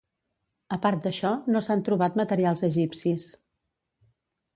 [0.77, 3.27] A part d'això no s'han trobat materials egipcis.